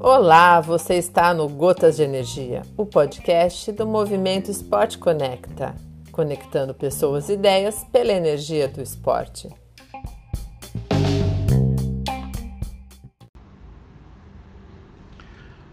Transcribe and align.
Olá, 0.00 0.60
você 0.60 0.94
está 0.94 1.34
no 1.34 1.48
Gotas 1.48 1.96
de 1.96 2.02
Energia, 2.02 2.62
o 2.76 2.86
podcast 2.86 3.70
do 3.72 3.86
Movimento 3.86 4.50
Esporte 4.50 4.98
Conecta, 4.98 5.74
conectando 6.10 6.72
pessoas 6.72 7.28
e 7.28 7.34
ideias 7.34 7.84
pela 7.92 8.12
energia 8.12 8.66
do 8.66 8.80
esporte. 8.80 9.48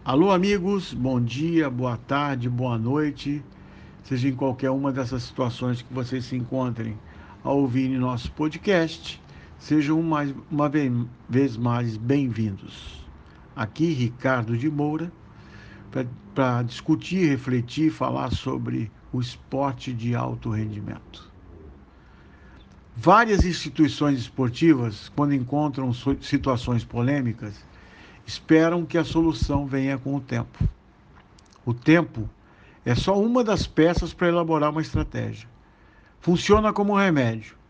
Alô, 0.03 0.31
amigos, 0.31 0.93
bom 0.93 1.21
dia, 1.21 1.69
boa 1.69 1.95
tarde, 1.95 2.49
boa 2.49 2.77
noite, 2.77 3.41
seja 4.03 4.27
em 4.27 4.35
qualquer 4.35 4.71
uma 4.71 4.91
dessas 4.91 5.23
situações 5.23 5.81
que 5.81 5.93
vocês 5.93 6.25
se 6.25 6.35
encontrem 6.35 6.97
ao 7.41 7.59
ouvir 7.59 7.87
nosso 7.87 8.29
podcast, 8.33 9.22
sejam 9.63 10.01
mais, 10.03 10.35
uma 10.51 10.69
vez 11.29 11.55
mais 11.55 11.95
bem-vindos. 11.95 13.01
Aqui, 13.55 13.93
Ricardo 13.93 14.57
de 14.57 14.69
Moura, 14.69 15.09
para 16.35 16.63
discutir, 16.63 17.29
refletir, 17.29 17.89
falar 17.89 18.31
sobre 18.31 18.91
o 19.13 19.21
esporte 19.21 19.93
de 19.93 20.13
alto 20.15 20.49
rendimento. 20.49 21.31
Várias 22.97 23.45
instituições 23.45 24.19
esportivas, 24.19 25.09
quando 25.15 25.33
encontram 25.33 25.93
situações 26.21 26.83
polêmicas, 26.83 27.65
esperam 28.27 28.85
que 28.85 28.97
a 28.97 29.05
solução 29.05 29.65
venha 29.65 29.97
com 29.97 30.13
o 30.13 30.19
tempo. 30.19 30.59
O 31.65 31.73
tempo 31.73 32.29
é 32.83 32.95
só 32.95 33.17
uma 33.17 33.45
das 33.45 33.65
peças 33.65 34.13
para 34.13 34.27
elaborar 34.27 34.71
uma 34.71 34.81
estratégia. 34.81 35.47
Funciona 36.19 36.73
como 36.73 36.91
um 36.91 36.97
remédio. 36.97 37.62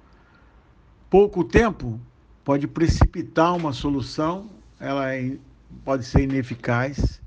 Pouco 1.13 1.43
tempo 1.43 2.01
pode 2.43 2.65
precipitar 2.65 3.55
uma 3.55 3.71
solução, 3.71 4.49
ela 4.79 5.13
é, 5.13 5.37
pode 5.85 6.05
ser 6.05 6.23
ineficaz 6.23 7.21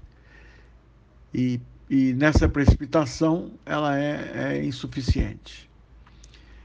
e, 1.32 1.60
e 1.88 2.12
nessa 2.14 2.48
precipitação 2.48 3.52
ela 3.64 3.96
é, 3.96 4.54
é 4.56 4.64
insuficiente. 4.64 5.70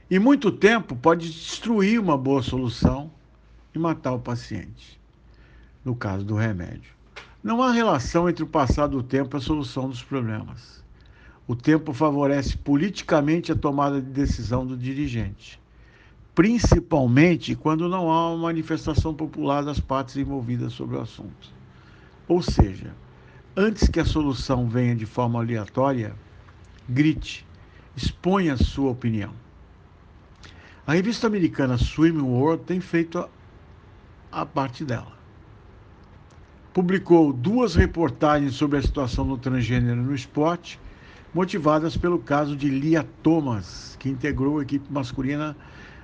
E 0.10 0.18
muito 0.18 0.52
tempo 0.52 0.96
pode 0.96 1.30
destruir 1.32 2.00
uma 2.00 2.18
boa 2.18 2.42
solução 2.42 3.12
e 3.76 3.78
matar 3.78 4.14
o 4.14 4.20
paciente 4.20 5.00
no 5.86 5.96
caso 5.96 6.26
do 6.26 6.34
remédio. 6.34 6.92
Não 7.44 7.62
há 7.62 7.72
relação 7.72 8.28
entre 8.28 8.44
o 8.44 8.48
passar 8.48 8.88
do 8.88 9.04
tempo 9.04 9.36
e 9.36 9.38
a 9.38 9.42
solução 9.42 9.88
dos 9.88 10.02
problemas. 10.02 10.84
O 11.48 11.56
tempo 11.56 11.94
favorece 11.94 12.58
politicamente 12.58 13.52
a 13.52 13.56
tomada 13.56 14.02
de 14.02 14.10
decisão 14.10 14.66
do 14.66 14.76
dirigente, 14.76 15.62
principalmente 16.34 17.56
quando 17.56 17.90
não 17.90 18.10
há 18.10 18.30
uma 18.30 18.44
manifestação 18.44 19.14
popular 19.14 19.64
das 19.64 19.80
partes 19.80 20.16
envolvidas 20.18 20.74
sobre 20.74 20.96
o 20.96 21.02
assunto. 21.02 21.50
Ou 22.28 22.42
seja, 22.42 22.96
antes 23.56 23.88
que 23.88 24.00
a 24.00 24.06
solução 24.06 24.68
venha 24.68 24.96
de 24.96 25.06
forma 25.06 25.40
aleatória, 25.40 26.16
grite, 26.88 27.46
exponha 27.96 28.56
sua 28.58 28.92
opinião. 28.92 29.34
A 30.88 30.94
revista 30.94 31.28
americana 31.28 31.78
Swimming 31.78 32.22
World 32.22 32.64
tem 32.64 32.80
feito 32.80 33.20
a, 33.20 33.30
a 34.32 34.46
parte 34.46 34.84
dela 34.84 35.22
publicou 36.74 37.34
duas 37.34 37.76
reportagens 37.76 38.56
sobre 38.56 38.78
a 38.78 38.82
situação 38.82 39.28
do 39.28 39.38
transgênero 39.38 40.02
no 40.02 40.16
esporte, 40.16 40.80
motivadas 41.34 41.98
pelo 41.98 42.20
caso 42.20 42.56
de 42.56 42.70
Lia 42.70 43.06
Thomas, 43.22 43.96
que 44.00 44.10
integrou 44.10 44.60
a 44.60 44.64
equipe 44.64 44.92
masculina 44.92 45.56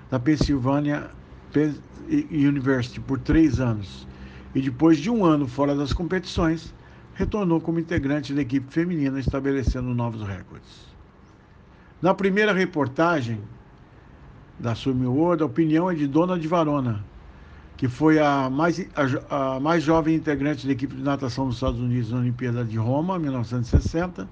da 0.09 0.19
Pennsylvania 0.19 1.09
University 2.31 2.99
por 2.99 3.19
três 3.19 3.59
anos 3.59 4.07
e 4.55 4.61
depois 4.61 4.97
de 4.97 5.09
um 5.09 5.25
ano 5.25 5.47
fora 5.47 5.75
das 5.75 5.93
competições, 5.93 6.73
retornou 7.13 7.59
como 7.59 7.79
integrante 7.79 8.33
da 8.33 8.41
equipe 8.41 8.71
feminina, 8.71 9.19
estabelecendo 9.19 9.93
novos 9.93 10.21
recordes. 10.21 10.87
Na 12.01 12.13
primeira 12.13 12.53
reportagem 12.53 13.39
da 14.59 14.73
Swimming 14.73 15.07
World, 15.07 15.43
a 15.43 15.45
opinião 15.45 15.89
é 15.89 15.95
de 15.95 16.07
Dona 16.07 16.39
de 16.39 16.47
Varona, 16.47 17.03
que 17.75 17.87
foi 17.87 18.19
a 18.19 18.49
mais, 18.49 18.79
a, 19.29 19.55
a, 19.55 19.59
mais 19.59 19.83
jovem 19.83 20.15
integrante 20.15 20.65
da 20.65 20.73
equipe 20.73 20.95
de 20.95 21.03
natação 21.03 21.47
dos 21.47 21.55
Estados 21.55 21.79
Unidos 21.79 22.11
na 22.11 22.19
Olimpíada 22.19 22.63
de 22.63 22.77
Roma, 22.77 23.19
1960. 23.19 24.27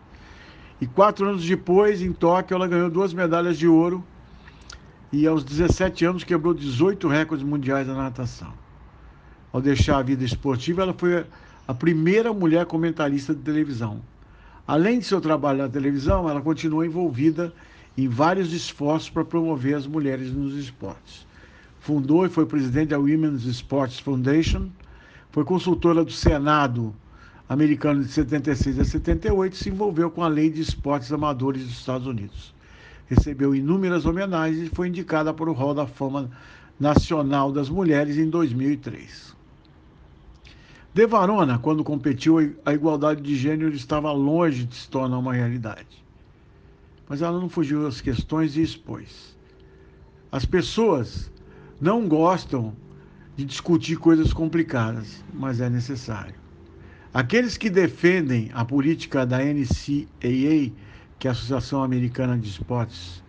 E 0.81 0.87
quatro 0.87 1.27
anos 1.27 1.45
depois, 1.45 2.01
em 2.01 2.11
Tóquio, 2.11 2.55
ela 2.55 2.67
ganhou 2.67 2.89
duas 2.89 3.13
medalhas 3.13 3.57
de 3.57 3.67
ouro 3.67 4.03
e 5.21 5.27
aos 5.27 5.43
17 5.43 6.05
anos 6.05 6.23
quebrou 6.23 6.53
18 6.53 7.07
recordes 7.07 7.45
mundiais 7.45 7.87
da 7.87 7.93
natação. 7.93 8.53
Ao 9.51 9.61
deixar 9.61 9.97
a 9.97 10.03
vida 10.03 10.23
esportiva, 10.23 10.81
ela 10.81 10.93
foi 10.93 11.25
a 11.67 11.73
primeira 11.73 12.33
mulher 12.33 12.65
comentarista 12.65 13.33
de 13.33 13.41
televisão. 13.41 14.01
Além 14.67 14.99
de 14.99 15.05
seu 15.05 15.21
trabalho 15.21 15.59
na 15.59 15.69
televisão, 15.69 16.29
ela 16.29 16.41
continuou 16.41 16.83
envolvida 16.83 17.53
em 17.97 18.07
vários 18.07 18.51
esforços 18.51 19.09
para 19.09 19.23
promover 19.23 19.75
as 19.75 19.87
mulheres 19.87 20.31
nos 20.31 20.55
esportes 20.55 21.25
fundou 21.85 22.25
e 22.25 22.29
foi 22.29 22.47
presidente 22.47 22.89
da 22.89 22.97
Women's 22.97 23.45
Sports 23.45 23.99
Foundation, 23.99 24.69
foi 25.31 25.45
consultora 25.45 26.03
do 26.03 26.11
Senado 26.11 26.95
americano 27.47 28.03
de 28.03 28.11
76 28.11 28.79
a 28.79 28.83
78 28.83 29.53
e 29.53 29.55
se 29.55 29.69
envolveu 29.69 30.09
com 30.09 30.23
a 30.23 30.27
Lei 30.27 30.49
de 30.49 30.61
Esportes 30.61 31.13
Amadores 31.13 31.61
dos 31.61 31.77
Estados 31.77 32.07
Unidos. 32.07 32.55
Recebeu 33.07 33.53
inúmeras 33.53 34.05
homenagens 34.05 34.67
e 34.67 34.75
foi 34.75 34.87
indicada 34.87 35.33
para 35.33 35.49
o 35.49 35.53
Hall 35.53 35.73
da 35.73 35.85
Fama 35.85 36.29
Nacional 36.79 37.51
das 37.51 37.69
Mulheres 37.69 38.17
em 38.17 38.29
2003. 38.29 39.35
De 40.93 41.05
Varona, 41.05 41.59
quando 41.59 41.83
competiu, 41.83 42.55
a 42.65 42.73
igualdade 42.73 43.21
de 43.21 43.35
gênero 43.35 43.75
estava 43.75 44.11
longe 44.11 44.63
de 44.63 44.75
se 44.75 44.89
tornar 44.89 45.17
uma 45.17 45.33
realidade. 45.33 46.03
Mas 47.07 47.21
ela 47.21 47.39
não 47.39 47.49
fugiu 47.49 47.83
das 47.83 48.01
questões 48.01 48.55
e 48.55 48.61
expôs. 48.61 49.37
As 50.31 50.45
pessoas 50.45 51.29
não 51.79 52.07
gostam 52.07 52.73
de 53.35 53.45
discutir 53.45 53.97
coisas 53.97 54.33
complicadas, 54.33 55.23
mas 55.33 55.59
é 55.59 55.69
necessário. 55.69 56.35
Aqueles 57.13 57.57
que 57.57 57.69
defendem 57.69 58.49
a 58.53 58.65
política 58.65 59.25
da 59.25 59.39
NCAA, 59.39 60.71
que 61.19 61.27
a 61.27 61.31
Associação 61.31 61.83
Americana 61.83 62.37
de 62.37 62.49
Esportes 62.49 63.23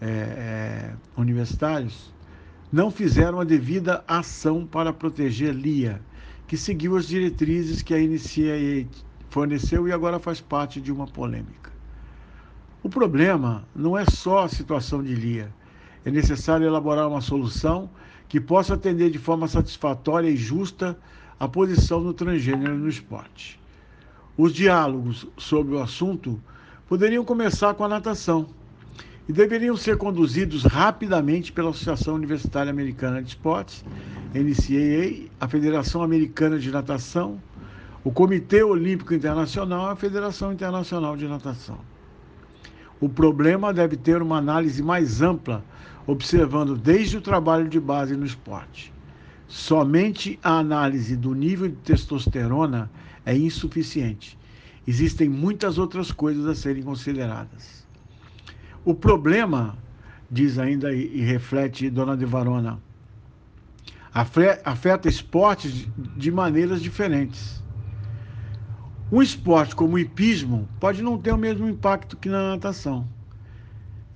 é, 0.00 0.06
é, 0.06 0.94
Universitários, 1.16 2.12
não 2.72 2.90
fizeram 2.90 3.40
a 3.40 3.44
devida 3.44 4.04
ação 4.06 4.64
para 4.64 4.92
proteger 4.92 5.54
Lia, 5.54 6.00
que 6.46 6.56
seguiu 6.56 6.96
as 6.96 7.06
diretrizes 7.06 7.82
que 7.82 7.94
a 7.94 7.98
NCAA 7.98 8.88
forneceu 9.28 9.86
e 9.86 9.92
agora 9.92 10.18
faz 10.18 10.40
parte 10.40 10.80
de 10.80 10.90
uma 10.92 11.06
polêmica. 11.06 11.70
O 12.82 12.88
problema 12.88 13.64
não 13.74 13.96
é 13.96 14.04
só 14.06 14.44
a 14.44 14.48
situação 14.48 15.02
de 15.02 15.14
Lia, 15.14 15.52
é 16.04 16.10
necessário 16.10 16.66
elaborar 16.66 17.08
uma 17.08 17.20
solução 17.20 17.90
que 18.28 18.40
possa 18.40 18.74
atender 18.74 19.10
de 19.10 19.18
forma 19.18 19.46
satisfatória 19.48 20.30
e 20.30 20.36
justa 20.36 20.96
a 21.38 21.46
posição 21.46 22.02
do 22.02 22.14
transgênero 22.14 22.78
no 22.78 22.88
esporte. 22.88 23.60
Os 24.36 24.54
diálogos 24.54 25.26
sobre 25.36 25.74
o 25.74 25.82
assunto 25.82 26.40
poderiam 26.90 27.24
começar 27.24 27.72
com 27.74 27.84
a 27.84 27.88
natação 27.88 28.48
e 29.28 29.32
deveriam 29.32 29.76
ser 29.76 29.96
conduzidos 29.96 30.64
rapidamente 30.64 31.52
pela 31.52 31.70
Associação 31.70 32.16
Universitária 32.16 32.68
Americana 32.68 33.22
de 33.22 33.28
Esportes, 33.28 33.84
NCAA, 34.34 35.30
a 35.38 35.46
Federação 35.46 36.02
Americana 36.02 36.58
de 36.58 36.68
Natação, 36.68 37.40
o 38.02 38.10
Comitê 38.10 38.64
Olímpico 38.64 39.14
Internacional 39.14 39.88
e 39.88 39.92
a 39.92 39.96
Federação 39.96 40.52
Internacional 40.52 41.16
de 41.16 41.28
Natação. 41.28 41.78
O 43.00 43.08
problema 43.08 43.72
deve 43.72 43.96
ter 43.96 44.20
uma 44.20 44.38
análise 44.38 44.82
mais 44.82 45.22
ampla 45.22 45.64
observando 46.08 46.76
desde 46.76 47.18
o 47.18 47.20
trabalho 47.20 47.68
de 47.68 47.78
base 47.78 48.16
no 48.16 48.26
esporte. 48.26 48.92
Somente 49.46 50.40
a 50.42 50.58
análise 50.58 51.14
do 51.14 51.36
nível 51.36 51.68
de 51.68 51.76
testosterona 51.76 52.90
é 53.24 53.36
insuficiente. 53.36 54.36
Existem 54.86 55.28
muitas 55.28 55.78
outras 55.78 56.10
coisas 56.10 56.46
a 56.46 56.54
serem 56.54 56.82
consideradas. 56.82 57.86
O 58.84 58.94
problema, 58.94 59.76
diz 60.30 60.58
ainda 60.58 60.92
e 60.92 61.20
reflete 61.20 61.90
Dona 61.90 62.16
de 62.16 62.24
Varona, 62.24 62.80
afeta 64.12 65.08
esportes 65.08 65.86
de 66.16 66.30
maneiras 66.30 66.82
diferentes. 66.82 67.62
Um 69.12 69.20
esporte 69.20 69.74
como 69.74 69.94
o 69.94 69.98
hipismo 69.98 70.68
pode 70.78 71.02
não 71.02 71.18
ter 71.18 71.32
o 71.32 71.38
mesmo 71.38 71.68
impacto 71.68 72.16
que 72.16 72.28
na 72.28 72.50
natação. 72.50 73.06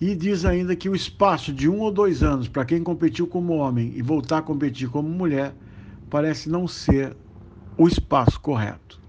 E 0.01 0.15
diz 0.15 0.45
ainda 0.45 0.75
que 0.75 0.89
o 0.89 0.95
espaço 0.95 1.53
de 1.53 1.69
um 1.69 1.81
ou 1.81 1.93
dois 1.93 2.23
anos 2.23 2.49
para 2.49 2.65
quem 2.65 2.83
competiu 2.83 3.27
como 3.27 3.55
homem 3.55 3.93
e 3.95 4.03
voltar 4.03 4.39
a 4.39 4.43
competir 4.43 4.89
como 4.89 5.09
mulher 5.09 5.55
parece 6.09 6.49
não 6.49 6.67
ser 6.67 7.17
o 7.77 7.89
espaço 7.89 8.41
correto. 8.41 9.04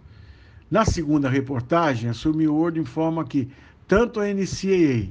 Na 0.75 0.83
segunda 0.83 1.30
reportagem, 1.30 2.10
a 2.10 2.13
Sumi 2.13 2.50
World 2.50 2.77
informa 2.77 3.24
que 3.24 3.48
tanto 3.88 4.19
a 4.19 4.25
NCAA 4.25 5.07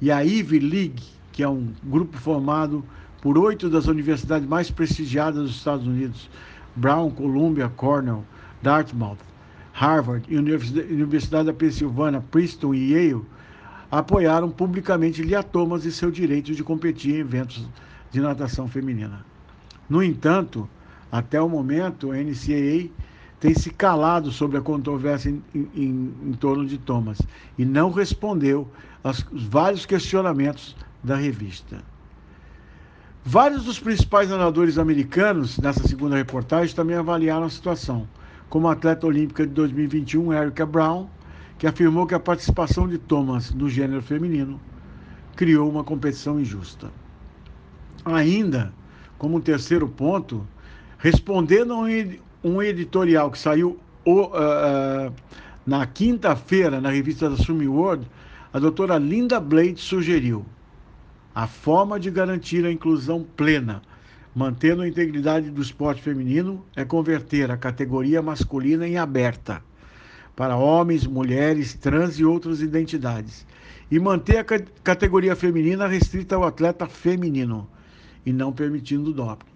e 0.00 0.08
a 0.08 0.20
Ivy 0.20 0.60
League, 0.60 1.02
que 1.32 1.42
é 1.42 1.48
um 1.48 1.72
grupo 1.82 2.16
formado 2.16 2.84
por 3.20 3.36
oito 3.36 3.68
das 3.68 3.88
universidades 3.88 4.48
mais 4.48 4.70
prestigiadas 4.70 5.42
dos 5.42 5.56
Estados 5.56 5.84
Unidos: 5.84 6.30
Brown, 6.76 7.10
Columbia, 7.10 7.68
Cornell, 7.68 8.24
Dartmouth, 8.62 9.18
Harvard 9.72 10.32
Universidade 10.32 11.46
da 11.46 11.52
Pensilvânia, 11.52 12.22
Princeton 12.30 12.72
e 12.72 12.92
Yale, 12.92 13.24
apoiaram 13.90 14.48
publicamente 14.48 15.24
Lia 15.24 15.42
Thomas 15.42 15.84
e 15.84 15.90
seu 15.90 16.12
direito 16.12 16.54
de 16.54 16.62
competir 16.62 17.16
em 17.16 17.18
eventos 17.18 17.68
de 18.12 18.20
natação 18.20 18.68
feminina. 18.68 19.26
No 19.88 20.04
entanto, 20.04 20.70
até 21.10 21.42
o 21.42 21.48
momento, 21.48 22.12
a 22.12 22.14
NCAA 22.14 22.90
tem 23.40 23.54
se 23.54 23.70
calado 23.70 24.30
sobre 24.30 24.58
a 24.58 24.60
controvérsia 24.60 25.30
em, 25.30 25.42
em, 25.54 26.14
em 26.26 26.32
torno 26.34 26.66
de 26.66 26.76
Thomas 26.76 27.20
e 27.58 27.64
não 27.64 27.90
respondeu 27.90 28.68
aos 29.02 29.24
vários 29.32 29.86
questionamentos 29.86 30.76
da 31.02 31.16
revista. 31.16 31.78
Vários 33.24 33.64
dos 33.64 33.78
principais 33.78 34.28
nadadores 34.28 34.78
americanos 34.78 35.58
nessa 35.58 35.86
segunda 35.88 36.16
reportagem 36.16 36.74
também 36.74 36.96
avaliaram 36.96 37.44
a 37.44 37.50
situação, 37.50 38.06
como 38.50 38.68
a 38.68 38.72
atleta 38.72 39.06
olímpica 39.06 39.46
de 39.46 39.52
2021, 39.52 40.32
Erica 40.32 40.66
Brown, 40.66 41.06
que 41.58 41.66
afirmou 41.66 42.06
que 42.06 42.14
a 42.14 42.20
participação 42.20 42.88
de 42.88 42.98
Thomas 42.98 43.52
no 43.52 43.68
gênero 43.68 44.02
feminino 44.02 44.60
criou 45.36 45.68
uma 45.70 45.84
competição 45.84 46.40
injusta. 46.40 46.90
Ainda, 48.04 48.72
como 49.18 49.40
terceiro 49.40 49.86
ponto, 49.88 50.46
respondendo 50.98 51.74
um 52.42 52.62
editorial 52.62 53.30
que 53.30 53.38
saiu 53.38 53.78
uh, 54.06 55.12
na 55.66 55.86
quinta-feira 55.86 56.80
na 56.80 56.90
revista 56.90 57.28
da 57.28 57.36
Sumi 57.36 57.68
World, 57.68 58.06
a 58.52 58.58
doutora 58.58 58.98
Linda 58.98 59.38
Blade 59.38 59.80
sugeriu 59.80 60.44
a 61.34 61.46
forma 61.46 62.00
de 62.00 62.10
garantir 62.10 62.64
a 62.64 62.72
inclusão 62.72 63.24
plena, 63.36 63.82
mantendo 64.34 64.82
a 64.82 64.88
integridade 64.88 65.50
do 65.50 65.62
esporte 65.62 66.02
feminino, 66.02 66.64
é 66.74 66.84
converter 66.84 67.50
a 67.50 67.56
categoria 67.56 68.20
masculina 68.20 68.86
em 68.86 68.96
aberta 68.96 69.62
para 70.34 70.56
homens, 70.56 71.06
mulheres, 71.06 71.74
trans 71.74 72.18
e 72.18 72.24
outras 72.24 72.60
identidades, 72.62 73.46
e 73.90 73.98
manter 73.98 74.38
a 74.38 74.44
categoria 74.82 75.36
feminina 75.36 75.86
restrita 75.86 76.36
ao 76.36 76.44
atleta 76.44 76.86
feminino 76.86 77.68
e 78.24 78.32
não 78.32 78.52
permitindo 78.52 79.12
doping. 79.12 79.49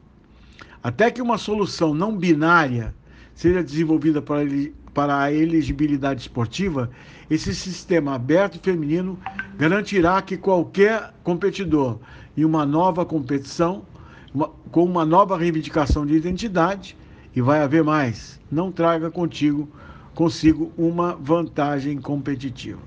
Até 0.82 1.10
que 1.10 1.22
uma 1.22 1.38
solução 1.38 1.94
não 1.94 2.16
binária 2.16 2.94
seja 3.34 3.62
desenvolvida 3.62 4.22
para, 4.22 5.22
a 5.22 5.32
elegibilidade 5.32 6.20
esportiva, 6.20 6.90
esse 7.28 7.54
sistema 7.54 8.14
aberto 8.14 8.56
e 8.56 8.58
feminino 8.60 9.18
garantirá 9.56 10.20
que 10.22 10.36
qualquer 10.36 11.12
competidor 11.24 11.98
em 12.36 12.44
uma 12.44 12.64
nova 12.64 13.04
competição, 13.04 13.84
uma, 14.32 14.48
com 14.70 14.84
uma 14.84 15.04
nova 15.04 15.36
reivindicação 15.36 16.06
de 16.06 16.14
identidade, 16.14 16.96
e 17.34 17.40
vai 17.40 17.60
haver 17.60 17.82
mais, 17.82 18.38
não 18.50 18.70
traga 18.70 19.10
contigo, 19.10 19.68
consigo 20.14 20.70
uma 20.76 21.16
vantagem 21.16 22.00
competitiva. 22.00 22.80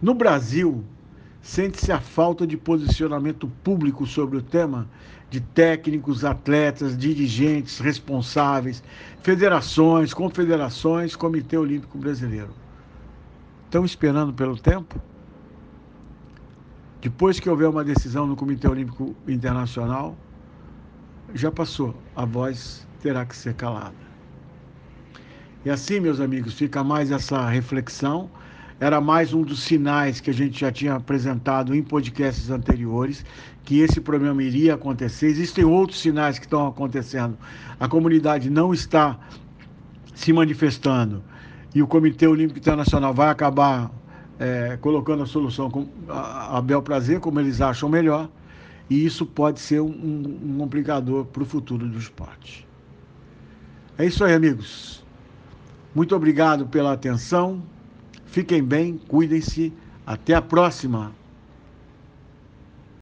No 0.00 0.14
Brasil, 0.14 0.82
sente-se 1.42 1.90
a 1.90 2.00
falta 2.00 2.46
de 2.46 2.56
posicionamento 2.56 3.48
público 3.64 4.06
sobre 4.06 4.38
o 4.38 4.42
tema 4.42 4.88
de 5.28 5.40
técnicos, 5.40 6.24
atletas, 6.24 6.96
dirigentes, 6.96 7.80
responsáveis, 7.80 8.82
federações, 9.22 10.14
confederações, 10.14 11.16
Comitê 11.16 11.56
Olímpico 11.56 11.98
Brasileiro. 11.98 12.54
Estão 13.64 13.84
esperando 13.84 14.32
pelo 14.32 14.56
tempo? 14.56 15.00
Depois 17.00 17.40
que 17.40 17.50
houver 17.50 17.68
uma 17.68 17.82
decisão 17.82 18.26
no 18.26 18.36
Comitê 18.36 18.68
Olímpico 18.68 19.16
Internacional, 19.26 20.16
já 21.34 21.50
passou, 21.50 21.96
a 22.14 22.24
voz 22.24 22.86
terá 23.00 23.24
que 23.24 23.34
ser 23.34 23.54
calada. 23.54 23.94
E 25.64 25.70
assim, 25.70 25.98
meus 25.98 26.20
amigos, 26.20 26.54
fica 26.54 26.84
mais 26.84 27.10
essa 27.10 27.48
reflexão 27.48 28.30
era 28.80 29.00
mais 29.00 29.32
um 29.32 29.42
dos 29.42 29.62
sinais 29.62 30.20
que 30.20 30.30
a 30.30 30.34
gente 30.34 30.60
já 30.60 30.72
tinha 30.72 30.94
apresentado 30.94 31.74
em 31.74 31.82
podcasts 31.82 32.50
anteriores, 32.50 33.24
que 33.64 33.80
esse 33.80 34.00
problema 34.00 34.42
iria 34.42 34.74
acontecer. 34.74 35.26
Existem 35.26 35.64
outros 35.64 36.00
sinais 36.00 36.38
que 36.38 36.46
estão 36.46 36.66
acontecendo. 36.66 37.36
A 37.78 37.88
comunidade 37.88 38.50
não 38.50 38.74
está 38.74 39.18
se 40.14 40.32
manifestando 40.32 41.22
e 41.74 41.82
o 41.82 41.86
Comitê 41.86 42.26
Olímpico 42.26 42.58
Internacional 42.58 43.14
vai 43.14 43.28
acabar 43.28 43.90
é, 44.38 44.76
colocando 44.80 45.22
a 45.22 45.26
solução 45.26 45.70
com, 45.70 45.86
a, 46.08 46.58
a 46.58 46.60
bel 46.60 46.82
prazer, 46.82 47.20
como 47.20 47.40
eles 47.40 47.60
acham 47.60 47.88
melhor, 47.88 48.28
e 48.90 49.04
isso 49.04 49.24
pode 49.24 49.60
ser 49.60 49.80
um, 49.80 49.86
um 49.88 50.58
complicador 50.58 51.24
para 51.26 51.42
o 51.42 51.46
futuro 51.46 51.86
do 51.88 51.98
esporte. 51.98 52.66
É 53.96 54.04
isso 54.04 54.24
aí, 54.24 54.34
amigos. 54.34 55.04
Muito 55.94 56.14
obrigado 56.14 56.66
pela 56.66 56.92
atenção. 56.92 57.62
Fiquem 58.32 58.64
bem, 58.64 58.96
cuidem-se. 59.08 59.70
Até 60.06 60.32
a 60.32 60.40
próxima! 60.40 61.21